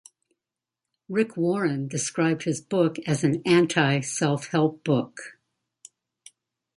[1.07, 5.37] Rick Warren described his book as an anti-self-help book.